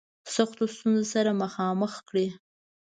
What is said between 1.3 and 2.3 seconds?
مخامخ کړي.